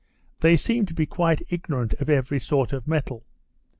[0.39, 3.23] They seem to be quite ignorant of every sort of metal.